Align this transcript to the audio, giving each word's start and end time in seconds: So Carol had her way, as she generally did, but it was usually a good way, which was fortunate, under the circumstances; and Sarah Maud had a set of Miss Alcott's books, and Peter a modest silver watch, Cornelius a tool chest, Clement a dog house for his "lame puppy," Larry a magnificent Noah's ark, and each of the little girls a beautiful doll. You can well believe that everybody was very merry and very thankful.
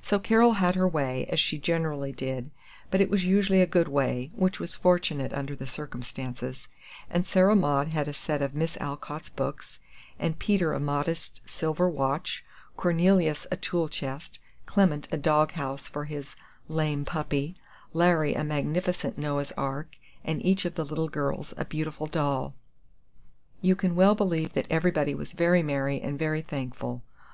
So 0.00 0.18
Carol 0.18 0.54
had 0.54 0.74
her 0.74 0.88
way, 0.88 1.26
as 1.28 1.38
she 1.38 1.58
generally 1.58 2.10
did, 2.10 2.50
but 2.90 3.02
it 3.02 3.10
was 3.10 3.24
usually 3.26 3.60
a 3.60 3.66
good 3.66 3.88
way, 3.88 4.30
which 4.34 4.58
was 4.58 4.74
fortunate, 4.74 5.34
under 5.34 5.54
the 5.54 5.66
circumstances; 5.66 6.68
and 7.10 7.26
Sarah 7.26 7.54
Maud 7.54 7.88
had 7.88 8.08
a 8.08 8.14
set 8.14 8.40
of 8.40 8.54
Miss 8.54 8.78
Alcott's 8.78 9.28
books, 9.28 9.78
and 10.18 10.38
Peter 10.38 10.72
a 10.72 10.80
modest 10.80 11.42
silver 11.44 11.90
watch, 11.90 12.42
Cornelius 12.74 13.46
a 13.50 13.58
tool 13.58 13.86
chest, 13.86 14.38
Clement 14.64 15.08
a 15.12 15.18
dog 15.18 15.52
house 15.52 15.88
for 15.88 16.06
his 16.06 16.36
"lame 16.68 17.04
puppy," 17.04 17.54
Larry 17.92 18.32
a 18.34 18.42
magnificent 18.44 19.18
Noah's 19.18 19.52
ark, 19.58 19.96
and 20.24 20.42
each 20.42 20.64
of 20.64 20.76
the 20.76 20.86
little 20.86 21.10
girls 21.10 21.52
a 21.58 21.66
beautiful 21.66 22.06
doll. 22.06 22.54
You 23.60 23.76
can 23.76 23.94
well 23.94 24.14
believe 24.14 24.54
that 24.54 24.68
everybody 24.70 25.14
was 25.14 25.32
very 25.34 25.62
merry 25.62 26.00
and 26.00 26.18
very 26.18 26.40
thankful. 26.40 27.02